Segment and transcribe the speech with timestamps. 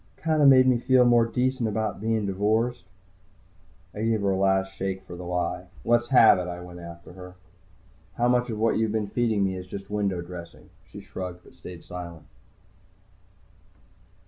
[0.17, 2.85] "Kind of made me feel more decent about bein' divorced."
[3.93, 5.67] I gave her a last shake for the lie.
[5.85, 7.35] "Let's have it," I went after her.
[8.15, 11.53] "How much of what you've been feeding me is just window dressing?" She shrugged, but
[11.53, 12.25] stayed silent.